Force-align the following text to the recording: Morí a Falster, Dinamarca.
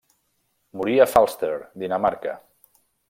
Morí 0.79 0.95
a 0.99 1.07
Falster, 1.11 1.53
Dinamarca. 1.83 2.37